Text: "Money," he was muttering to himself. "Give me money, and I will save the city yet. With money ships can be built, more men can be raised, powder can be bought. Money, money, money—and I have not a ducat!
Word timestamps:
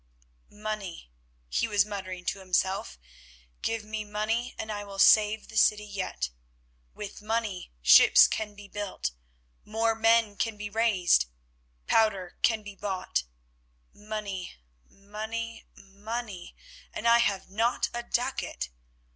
"Money," 0.49 1.11
he 1.47 1.67
was 1.67 1.85
muttering 1.85 2.25
to 2.25 2.39
himself. 2.39 2.97
"Give 3.61 3.83
me 3.83 4.03
money, 4.03 4.55
and 4.57 4.71
I 4.71 4.83
will 4.83 4.97
save 4.97 5.47
the 5.47 5.55
city 5.57 5.85
yet. 5.85 6.31
With 6.95 7.21
money 7.21 7.71
ships 7.83 8.25
can 8.27 8.55
be 8.55 8.67
built, 8.67 9.11
more 9.63 9.93
men 9.93 10.37
can 10.37 10.57
be 10.57 10.71
raised, 10.71 11.27
powder 11.85 12.35
can 12.41 12.63
be 12.63 12.73
bought. 12.75 13.25
Money, 13.93 14.53
money, 14.89 15.65
money—and 15.75 17.07
I 17.07 17.19
have 17.19 17.51
not 17.51 17.91
a 17.93 18.01
ducat! 18.01 18.69